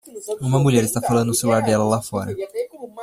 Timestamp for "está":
0.83-0.99